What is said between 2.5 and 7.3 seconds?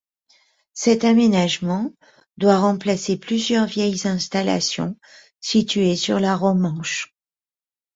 remplacer plusieurs vieilles installations situées sur la Romanche.